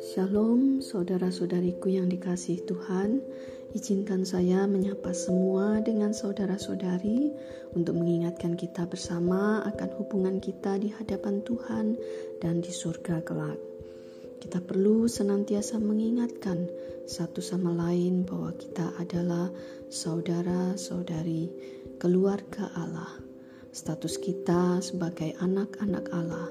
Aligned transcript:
Shalom, 0.00 0.80
saudara-saudariku 0.80 1.92
yang 1.92 2.08
dikasih 2.08 2.64
Tuhan. 2.64 3.20
Izinkan 3.76 4.24
saya 4.24 4.64
menyapa 4.64 5.12
semua 5.12 5.84
dengan 5.84 6.16
saudara-saudari 6.16 7.36
untuk 7.76 8.00
mengingatkan 8.00 8.56
kita 8.56 8.88
bersama 8.88 9.60
akan 9.68 9.92
hubungan 10.00 10.40
kita 10.40 10.80
di 10.80 10.88
hadapan 10.88 11.44
Tuhan 11.44 12.00
dan 12.40 12.64
di 12.64 12.72
surga 12.72 13.20
kelak. 13.28 13.60
Kita 14.40 14.64
perlu 14.64 15.04
senantiasa 15.04 15.76
mengingatkan 15.76 16.64
satu 17.04 17.44
sama 17.44 17.76
lain 17.76 18.24
bahwa 18.24 18.56
kita 18.56 18.88
adalah 18.96 19.52
saudara-saudari 19.92 21.52
keluarga 22.00 22.72
Allah. 22.72 23.23
Status 23.74 24.22
kita 24.22 24.78
sebagai 24.78 25.34
anak-anak 25.42 26.06
Allah 26.14 26.46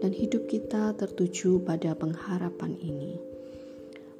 dan 0.00 0.08
hidup 0.08 0.48
kita 0.48 0.96
tertuju 0.96 1.60
pada 1.60 1.92
pengharapan 1.92 2.80
ini. 2.80 3.20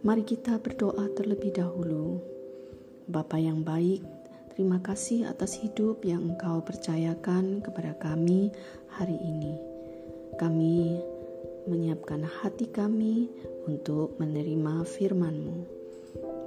Mari 0.04 0.20
kita 0.20 0.60
berdoa 0.60 1.08
terlebih 1.16 1.56
dahulu. 1.56 2.20
Bapa 3.08 3.40
yang 3.40 3.64
baik, 3.64 4.04
terima 4.52 4.84
kasih 4.84 5.32
atas 5.32 5.56
hidup 5.64 6.04
yang 6.04 6.28
Engkau 6.28 6.60
percayakan 6.60 7.64
kepada 7.64 7.96
kami 7.96 8.52
hari 9.00 9.16
ini. 9.16 9.56
Kami 10.36 11.00
menyiapkan 11.72 12.20
hati 12.20 12.68
kami 12.68 13.32
untuk 13.64 14.20
menerima 14.20 14.84
firman-Mu. 14.84 15.56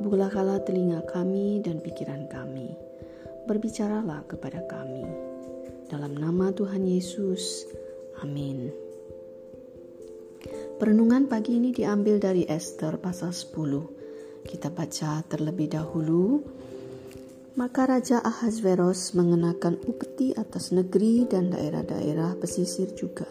Bukalah 0.06 0.62
telinga 0.70 1.02
kami 1.10 1.66
dan 1.66 1.82
pikiran 1.82 2.30
kami. 2.30 2.78
Berbicaralah 3.50 4.22
kepada 4.30 4.62
kami. 4.70 5.35
Dalam 5.86 6.18
nama 6.18 6.50
Tuhan 6.50 6.82
Yesus, 6.90 7.70
amin. 8.26 8.74
Perenungan 10.82 11.30
pagi 11.30 11.62
ini 11.62 11.70
diambil 11.70 12.18
dari 12.18 12.42
Esther 12.50 12.98
pasal 12.98 13.30
10. 13.30 14.42
Kita 14.50 14.74
baca 14.74 15.22
terlebih 15.30 15.70
dahulu. 15.70 16.42
Maka 17.54 17.86
Raja 17.86 18.18
Ahasveros 18.18 19.14
mengenakan 19.14 19.78
upeti 19.86 20.34
atas 20.34 20.74
negeri 20.74 21.30
dan 21.30 21.54
daerah-daerah 21.54 22.34
pesisir 22.42 22.90
juga. 22.98 23.30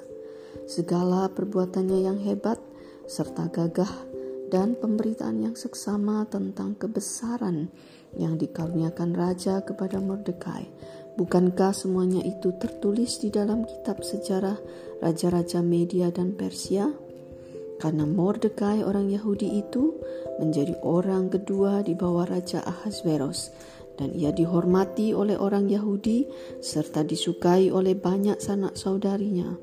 Segala 0.71 1.27
perbuatannya 1.35 2.07
yang 2.07 2.23
hebat 2.23 2.63
serta 3.11 3.51
gagah 3.51 4.15
dan 4.55 4.79
pemberitaan 4.79 5.43
yang 5.43 5.57
seksama 5.59 6.23
tentang 6.31 6.79
kebesaran 6.79 7.69
yang 8.15 8.39
dikaruniakan 8.39 9.11
raja 9.11 9.59
kepada 9.67 9.99
Mordekai. 9.99 10.71
Bukankah 11.15 11.71
semuanya 11.71 12.27
itu 12.27 12.51
tertulis 12.59 13.23
di 13.23 13.31
dalam 13.31 13.63
kitab 13.63 14.03
sejarah 14.03 14.59
raja-raja 14.99 15.63
Media 15.63 16.11
dan 16.11 16.35
Persia? 16.35 16.91
Karena 17.79 18.03
Mordekai 18.03 18.83
orang 18.83 19.11
Yahudi 19.11 19.63
itu 19.63 19.95
menjadi 20.43 20.75
orang 20.83 21.31
kedua 21.31 21.87
di 21.87 21.95
bawah 21.95 22.27
Raja 22.27 22.67
Ahasveros 22.67 23.55
dan 23.95 24.11
ia 24.11 24.35
dihormati 24.35 25.15
oleh 25.15 25.39
orang 25.39 25.71
Yahudi 25.71 26.27
serta 26.59 27.07
disukai 27.07 27.71
oleh 27.71 27.95
banyak 27.95 28.43
sanak 28.43 28.75
saudarinya 28.75 29.55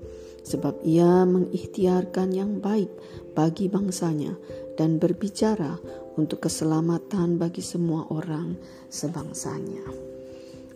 sebab 0.42 0.82
ia 0.88 1.28
mengikhtiarkan 1.28 2.32
yang 2.32 2.64
baik 2.64 2.90
bagi 3.36 3.68
bangsanya 3.68 4.34
dan 4.80 4.98
berbicara 4.98 5.78
untuk 6.16 6.48
keselamatan 6.48 7.38
bagi 7.38 7.62
semua 7.62 8.08
orang 8.10 8.58
sebangsanya. 8.88 10.11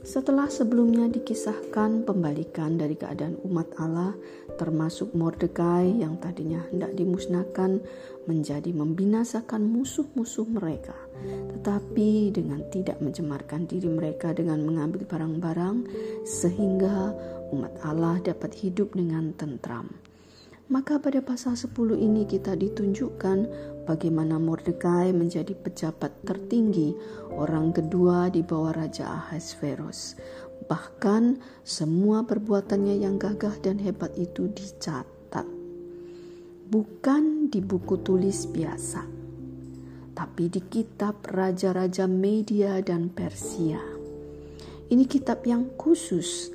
Setelah 0.06 0.54
sebelumnya 0.54 1.10
dikisahkan 1.10 2.06
pembalikan 2.06 2.78
dari 2.78 2.94
keadaan 2.94 3.42
umat 3.42 3.74
Allah, 3.82 4.14
termasuk 4.54 5.18
Mordekai 5.18 5.98
yang 5.98 6.22
tadinya 6.22 6.62
hendak 6.70 6.94
dimusnahkan 6.94 7.82
menjadi 8.30 8.70
membinasakan 8.70 9.66
musuh-musuh 9.66 10.46
mereka, 10.46 10.94
tetapi 11.58 12.30
dengan 12.30 12.62
tidak 12.70 13.02
mencemarkan 13.02 13.66
diri 13.66 13.90
mereka 13.90 14.30
dengan 14.30 14.62
mengambil 14.62 15.10
barang-barang, 15.10 15.90
sehingga 16.22 17.10
umat 17.50 17.74
Allah 17.82 18.22
dapat 18.22 18.54
hidup 18.62 18.94
dengan 18.94 19.34
tentram. 19.34 19.90
Maka 20.70 21.02
pada 21.02 21.22
pasal 21.26 21.58
10 21.58 21.98
ini 21.98 22.30
kita 22.30 22.54
ditunjukkan 22.54 23.38
bagaimana 23.86 24.42
Mordekai 24.42 25.14
menjadi 25.14 25.54
pejabat 25.54 26.26
tertinggi 26.26 26.98
orang 27.32 27.72
kedua 27.72 28.34
di 28.34 28.42
bawah 28.42 28.74
Raja 28.74 29.08
Ahasveros. 29.08 30.18
Bahkan 30.66 31.38
semua 31.62 32.26
perbuatannya 32.26 33.00
yang 33.00 33.22
gagah 33.22 33.62
dan 33.62 33.78
hebat 33.78 34.18
itu 34.18 34.50
dicatat. 34.50 35.46
Bukan 36.66 37.54
di 37.54 37.62
buku 37.62 38.02
tulis 38.02 38.50
biasa, 38.50 39.06
tapi 40.18 40.50
di 40.50 40.66
kitab 40.66 41.22
Raja-Raja 41.30 42.10
Media 42.10 42.82
dan 42.82 43.14
Persia. 43.14 43.78
Ini 44.86 45.06
kitab 45.06 45.46
yang 45.46 45.78
khusus 45.78 46.50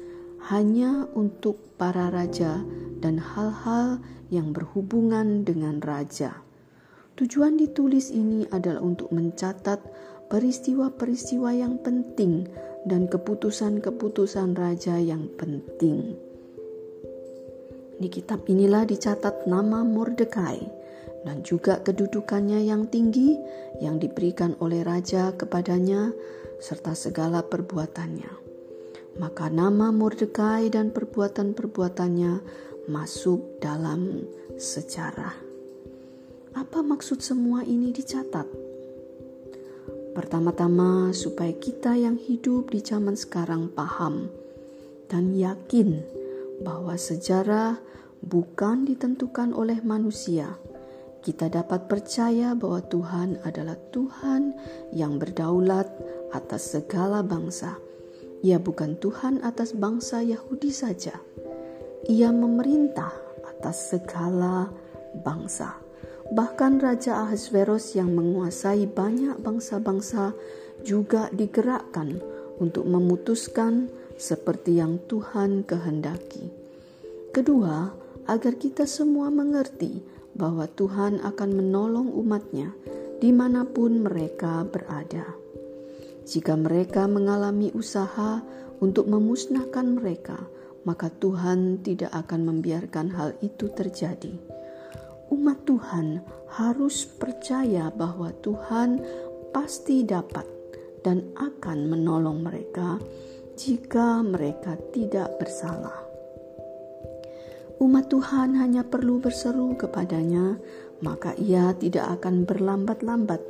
hanya 0.50 1.06
untuk 1.14 1.78
para 1.78 2.10
raja 2.10 2.62
dan 3.02 3.18
hal-hal 3.18 4.02
yang 4.30 4.54
berhubungan 4.54 5.42
dengan 5.42 5.82
raja. 5.82 6.49
Tujuan 7.20 7.60
ditulis 7.60 8.08
ini 8.16 8.48
adalah 8.48 8.80
untuk 8.80 9.12
mencatat 9.12 9.76
peristiwa-peristiwa 10.32 11.52
yang 11.52 11.76
penting 11.84 12.48
dan 12.88 13.12
keputusan-keputusan 13.12 14.56
raja 14.56 14.96
yang 14.96 15.28
penting. 15.36 16.16
Di 18.00 18.08
kitab 18.08 18.48
inilah 18.48 18.88
dicatat 18.88 19.44
nama 19.44 19.84
Mordekai 19.84 20.64
dan 21.28 21.44
juga 21.44 21.84
kedudukannya 21.84 22.64
yang 22.64 22.88
tinggi 22.88 23.36
yang 23.84 24.00
diberikan 24.00 24.56
oleh 24.64 24.80
raja 24.80 25.36
kepadanya 25.36 26.16
serta 26.56 26.96
segala 26.96 27.44
perbuatannya. 27.44 28.32
Maka 29.20 29.52
nama 29.52 29.92
Mordekai 29.92 30.72
dan 30.72 30.88
perbuatan-perbuatannya 30.88 32.32
masuk 32.88 33.60
dalam 33.60 34.24
sejarah. 34.56 35.49
Apa 36.54 36.82
maksud 36.82 37.22
semua 37.22 37.66
ini 37.66 37.90
dicatat? 37.90 38.46
Pertama-tama, 40.14 41.14
supaya 41.14 41.54
kita 41.54 41.94
yang 41.94 42.18
hidup 42.18 42.70
di 42.74 42.82
zaman 42.82 43.14
sekarang 43.14 43.70
paham 43.70 44.30
dan 45.06 45.34
yakin 45.34 46.02
bahwa 46.62 46.98
sejarah 46.98 47.78
bukan 48.22 48.86
ditentukan 48.86 49.54
oleh 49.54 49.78
manusia. 49.82 50.58
Kita 51.20 51.52
dapat 51.52 51.86
percaya 51.86 52.56
bahwa 52.56 52.80
Tuhan 52.86 53.42
adalah 53.44 53.76
Tuhan 53.94 54.56
yang 54.94 55.20
berdaulat 55.20 55.86
atas 56.32 56.74
segala 56.74 57.20
bangsa. 57.20 57.76
Ia 58.40 58.56
bukan 58.56 58.96
Tuhan 58.96 59.44
atas 59.44 59.76
bangsa 59.76 60.24
Yahudi 60.24 60.72
saja 60.72 61.20
ia 62.08 62.32
memerintah 62.32 63.12
atas 63.44 63.92
segala 63.92 64.72
bangsa. 65.20 65.76
Bahkan 66.30 66.78
Raja 66.78 67.26
Ahasveros 67.26 67.98
yang 67.98 68.14
menguasai 68.14 68.86
banyak 68.86 69.42
bangsa-bangsa 69.42 70.30
juga 70.86 71.26
digerakkan 71.34 72.22
untuk 72.62 72.86
memutuskan 72.86 73.90
seperti 74.14 74.78
yang 74.78 75.02
Tuhan 75.10 75.66
kehendaki. 75.66 76.54
Kedua, 77.34 77.90
agar 78.30 78.54
kita 78.62 78.86
semua 78.86 79.26
mengerti 79.32 80.06
bahwa 80.38 80.70
Tuhan 80.70 81.18
akan 81.18 81.50
menolong 81.50 82.14
umatnya 82.14 82.70
di 83.18 83.34
mana 83.34 83.66
pun 83.66 84.06
mereka 84.06 84.62
berada. 84.62 85.26
Jika 86.30 86.54
mereka 86.54 87.10
mengalami 87.10 87.74
usaha 87.74 88.38
untuk 88.78 89.10
memusnahkan 89.10 89.98
mereka, 89.98 90.38
maka 90.86 91.10
Tuhan 91.10 91.82
tidak 91.82 92.14
akan 92.14 92.46
membiarkan 92.54 93.12
hal 93.12 93.34
itu 93.42 93.66
terjadi. 93.74 94.59
Umat 95.30 95.62
Tuhan 95.62 96.26
harus 96.58 97.06
percaya 97.06 97.86
bahwa 97.94 98.34
Tuhan 98.42 98.98
pasti 99.54 100.02
dapat 100.02 100.42
dan 101.06 101.30
akan 101.38 101.86
menolong 101.86 102.42
mereka 102.42 102.98
jika 103.54 104.26
mereka 104.26 104.74
tidak 104.90 105.38
bersalah. 105.38 105.94
Umat 107.80 108.10
Tuhan 108.10 108.58
hanya 108.58 108.84
perlu 108.84 109.22
berseru 109.22 109.72
kepadanya, 109.78 110.58
maka 111.00 111.32
ia 111.38 111.72
tidak 111.78 112.20
akan 112.20 112.44
berlambat-lambat, 112.44 113.40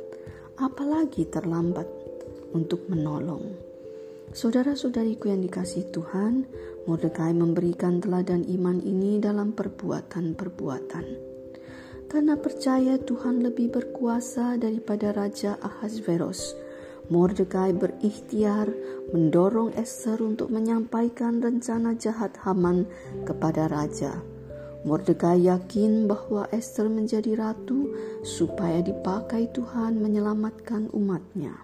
apalagi 0.61 1.27
terlambat 1.27 1.89
untuk 2.55 2.87
menolong. 2.87 3.57
Saudara-saudariku 4.31 5.27
yang 5.27 5.43
dikasih 5.43 5.91
Tuhan, 5.91 6.47
Mordekai 6.87 7.35
memberikan 7.35 7.99
teladan 7.99 8.47
iman 8.47 8.79
ini 8.79 9.19
dalam 9.19 9.51
perbuatan-perbuatan. 9.51 11.30
Karena 12.11 12.35
percaya 12.35 12.99
Tuhan 12.99 13.39
lebih 13.39 13.71
berkuasa 13.71 14.59
daripada 14.59 15.15
Raja 15.15 15.55
Ahasveros, 15.63 16.59
Mordekai 17.07 17.71
berikhtiar 17.71 18.67
mendorong 19.15 19.71
Esther 19.79 20.19
untuk 20.19 20.51
menyampaikan 20.51 21.39
rencana 21.39 21.95
jahat 21.95 22.35
Haman 22.43 22.83
kepada 23.23 23.71
raja. 23.71 24.19
Mordekai 24.83 25.47
yakin 25.47 26.11
bahwa 26.11 26.51
Esther 26.51 26.91
menjadi 26.91 27.31
ratu 27.39 27.95
supaya 28.27 28.83
dipakai 28.83 29.47
Tuhan 29.55 30.03
menyelamatkan 30.03 30.91
umatnya. 30.91 31.63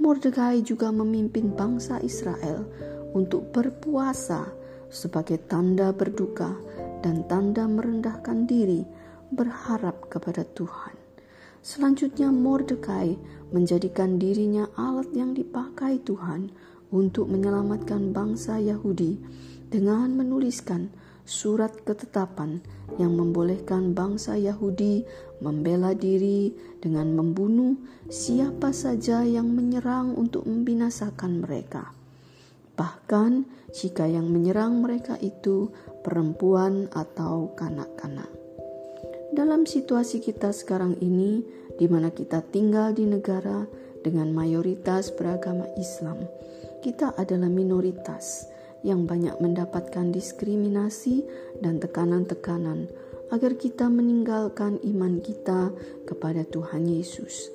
Mordekai 0.00 0.64
juga 0.64 0.88
memimpin 0.88 1.52
bangsa 1.52 2.00
Israel 2.00 2.64
untuk 3.12 3.52
berpuasa 3.52 4.48
sebagai 4.88 5.44
tanda 5.44 5.92
berduka 5.92 6.56
dan 7.04 7.28
tanda 7.28 7.68
merendahkan 7.68 8.48
diri 8.48 9.07
berharap 9.32 10.08
kepada 10.08 10.44
Tuhan. 10.56 10.96
Selanjutnya 11.58 12.30
Mordekai 12.32 13.18
menjadikan 13.52 14.16
dirinya 14.16 14.70
alat 14.78 15.10
yang 15.12 15.34
dipakai 15.34 16.00
Tuhan 16.04 16.54
untuk 16.88 17.28
menyelamatkan 17.28 18.16
bangsa 18.16 18.56
Yahudi 18.56 19.20
dengan 19.68 20.16
menuliskan 20.16 20.88
surat 21.28 21.84
ketetapan 21.84 22.64
yang 22.96 23.12
membolehkan 23.12 23.92
bangsa 23.92 24.40
Yahudi 24.40 25.04
membela 25.44 25.92
diri 25.92 26.56
dengan 26.80 27.12
membunuh 27.12 27.76
siapa 28.08 28.72
saja 28.72 29.20
yang 29.28 29.52
menyerang 29.52 30.16
untuk 30.16 30.48
membinasakan 30.48 31.44
mereka. 31.44 31.92
Bahkan 32.78 33.44
jika 33.76 34.08
yang 34.08 34.32
menyerang 34.32 34.80
mereka 34.80 35.20
itu 35.20 35.68
perempuan 36.00 36.88
atau 36.96 37.52
kanak-kanak. 37.58 38.37
Dalam 39.28 39.68
situasi 39.68 40.24
kita 40.24 40.56
sekarang 40.56 40.96
ini, 41.04 41.44
di 41.76 41.84
mana 41.84 42.08
kita 42.08 42.40
tinggal 42.48 42.96
di 42.96 43.04
negara 43.04 43.68
dengan 44.00 44.32
mayoritas 44.32 45.12
beragama 45.12 45.68
Islam, 45.76 46.24
kita 46.80 47.12
adalah 47.18 47.52
minoritas 47.52 48.48
yang 48.86 49.04
banyak 49.04 49.36
mendapatkan 49.42 50.08
diskriminasi 50.14 51.28
dan 51.60 51.76
tekanan-tekanan 51.82 52.88
agar 53.28 53.52
kita 53.60 53.92
meninggalkan 53.92 54.80
iman 54.80 55.20
kita 55.20 55.76
kepada 56.08 56.48
Tuhan 56.48 56.88
Yesus. 56.88 57.52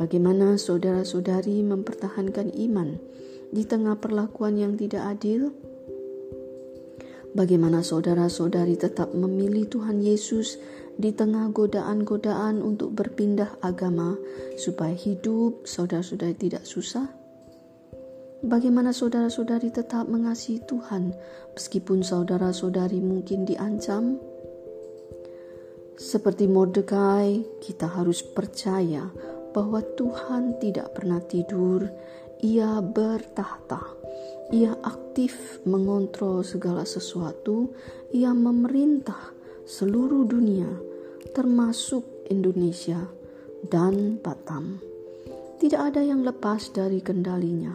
Bagaimana 0.00 0.56
saudara-saudari 0.56 1.62
mempertahankan 1.62 2.50
iman 2.66 2.98
di 3.52 3.62
tengah 3.62 4.00
perlakuan 4.00 4.58
yang 4.58 4.74
tidak 4.74 5.20
adil? 5.20 5.54
Bagaimana 7.34 7.82
saudara-saudari 7.82 8.78
tetap 8.78 9.10
memilih 9.10 9.66
Tuhan 9.66 9.98
Yesus 9.98 10.58
di 10.94 11.10
tengah 11.10 11.50
godaan-godaan 11.50 12.62
untuk 12.62 12.94
berpindah 12.94 13.58
agama 13.60 14.14
supaya 14.54 14.94
hidup 14.94 15.66
saudara-saudari 15.66 16.38
tidak 16.38 16.64
susah? 16.64 17.10
Bagaimana 18.44 18.92
saudara-saudari 18.92 19.72
tetap 19.72 20.04
mengasihi 20.06 20.60
Tuhan 20.68 21.16
meskipun 21.56 22.04
saudara-saudari 22.04 23.00
mungkin 23.00 23.48
diancam? 23.48 24.20
Seperti 25.94 26.50
Mordekai, 26.50 27.60
kita 27.64 27.88
harus 27.88 28.20
percaya 28.20 29.08
bahwa 29.54 29.80
Tuhan 29.94 30.58
tidak 30.58 30.92
pernah 30.98 31.22
tidur, 31.22 31.86
Ia 32.44 32.82
bertahta 32.84 34.04
ia 34.54 34.78
aktif 34.86 35.58
mengontrol 35.66 36.46
segala 36.46 36.86
sesuatu, 36.86 37.74
ia 38.14 38.30
memerintah 38.30 39.33
seluruh 39.64 40.28
dunia, 40.28 40.68
termasuk 41.32 42.04
Indonesia 42.28 43.00
dan 43.64 44.20
Batam. 44.20 44.80
Tidak 45.56 45.80
ada 45.80 46.04
yang 46.04 46.20
lepas 46.20 46.68
dari 46.76 47.00
kendalinya. 47.00 47.72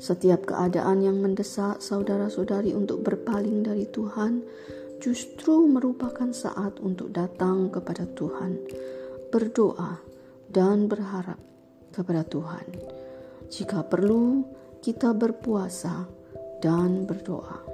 Setiap 0.00 0.48
keadaan 0.48 1.04
yang 1.04 1.20
mendesak 1.20 1.80
saudara-saudari 1.80 2.72
untuk 2.76 3.04
berpaling 3.04 3.64
dari 3.64 3.88
Tuhan 3.88 4.44
justru 5.00 5.64
merupakan 5.64 6.28
saat 6.32 6.76
untuk 6.84 7.12
datang 7.12 7.72
kepada 7.72 8.04
Tuhan, 8.04 8.60
berdoa, 9.32 10.00
dan 10.52 10.88
berharap 10.88 11.40
kepada 11.96 12.24
Tuhan. 12.28 12.66
Jika 13.48 13.88
perlu, 13.88 14.44
kita 14.84 15.16
berpuasa 15.16 16.04
dan 16.60 17.08
berdoa. 17.08 17.64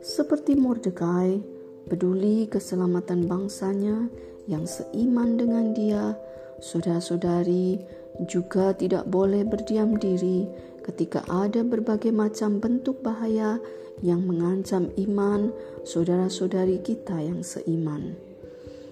Seperti 0.00 0.56
Mordekai, 0.56 1.57
peduli 1.88 2.44
keselamatan 2.46 3.24
bangsanya 3.24 4.12
yang 4.44 4.68
seiman 4.68 5.40
dengan 5.40 5.72
dia, 5.72 6.14
saudara-saudari 6.60 7.80
juga 8.28 8.76
tidak 8.76 9.08
boleh 9.08 9.42
berdiam 9.48 9.96
diri 9.96 10.44
ketika 10.84 11.24
ada 11.28 11.64
berbagai 11.64 12.12
macam 12.12 12.60
bentuk 12.60 13.00
bahaya 13.00 13.58
yang 14.04 14.22
mengancam 14.22 14.92
iman 14.94 15.50
saudara-saudari 15.82 16.78
kita 16.84 17.18
yang 17.18 17.42
seiman. 17.42 18.14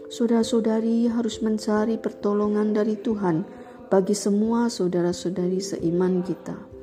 Saudara-saudari 0.09 1.07
harus 1.13 1.43
mencari 1.45 2.01
pertolongan 2.01 2.75
dari 2.75 2.97
Tuhan 2.99 3.45
bagi 3.87 4.15
semua 4.17 4.67
saudara-saudari 4.67 5.63
seiman 5.63 6.23
kita 6.27 6.77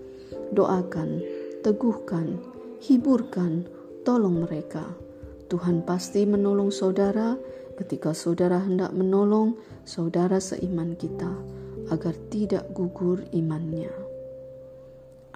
doakan, 0.53 1.19
teguhkan, 1.65 2.37
hiburkan, 2.79 3.65
tolong 4.05 4.45
mereka. 4.45 4.85
Tuhan 5.53 5.85
pasti 5.85 6.25
menolong 6.25 6.73
saudara 6.73 7.37
ketika 7.77 8.09
saudara 8.17 8.57
hendak 8.57 8.89
menolong 8.89 9.53
saudara 9.85 10.41
seiman 10.41 10.97
kita 10.97 11.29
agar 11.93 12.17
tidak 12.33 12.73
gugur 12.73 13.21
imannya. 13.29 13.93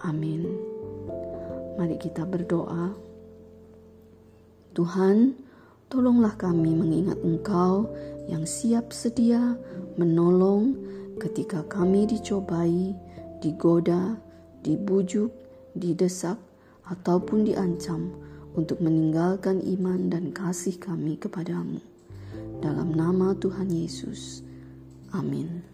Amin. 0.01 0.49
Mari 1.77 2.01
kita 2.01 2.25
berdoa. 2.25 2.97
Tuhan, 4.73 5.37
tolonglah 5.85 6.33
kami 6.33 6.73
mengingat 6.73 7.21
Engkau 7.21 7.85
yang 8.25 8.49
siap 8.49 8.89
sedia 8.89 9.53
menolong 10.01 10.73
ketika 11.21 11.61
kami 11.69 12.09
dicobai, 12.09 12.97
digoda, 13.37 14.17
dibujuk, 14.65 15.29
didesak, 15.77 16.41
ataupun 16.89 17.45
diancam 17.45 18.09
untuk 18.55 18.79
meninggalkan 18.79 19.59
iman 19.59 20.07
dan 20.07 20.31
kasih 20.31 20.79
kami 20.79 21.19
kepadamu. 21.19 21.83
Dalam 22.63 22.95
nama 22.95 23.35
Tuhan 23.35 23.67
Yesus. 23.67 24.39
Amin. 25.11 25.66